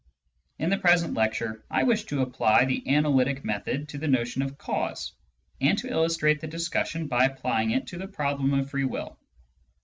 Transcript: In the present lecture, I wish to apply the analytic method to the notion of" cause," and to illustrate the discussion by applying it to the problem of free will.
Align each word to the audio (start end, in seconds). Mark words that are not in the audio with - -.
In 0.57 0.71
the 0.71 0.79
present 0.79 1.13
lecture, 1.13 1.63
I 1.69 1.83
wish 1.83 2.05
to 2.05 2.23
apply 2.23 2.65
the 2.65 2.89
analytic 2.89 3.45
method 3.45 3.87
to 3.89 3.99
the 3.99 4.07
notion 4.07 4.41
of" 4.41 4.57
cause," 4.57 5.11
and 5.61 5.77
to 5.77 5.91
illustrate 5.91 6.41
the 6.41 6.47
discussion 6.47 7.05
by 7.05 7.25
applying 7.25 7.69
it 7.69 7.85
to 7.89 7.99
the 7.99 8.07
problem 8.07 8.51
of 8.55 8.67
free 8.71 8.83
will. 8.83 9.19